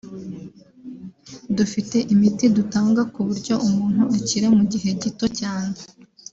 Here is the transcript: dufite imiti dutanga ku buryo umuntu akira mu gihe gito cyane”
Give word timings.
dufite 1.57 1.97
imiti 2.13 2.45
dutanga 2.57 3.01
ku 3.13 3.19
buryo 3.27 3.53
umuntu 3.67 4.03
akira 4.17 4.47
mu 4.57 4.63
gihe 4.71 4.89
gito 5.01 5.25
cyane” 5.39 5.77